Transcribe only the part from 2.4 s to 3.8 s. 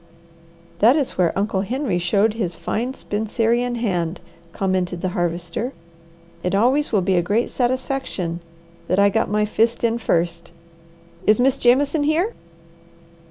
fine Spencerian